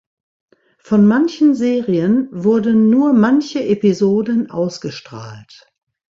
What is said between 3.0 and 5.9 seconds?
manche Episoden ausgestrahlt.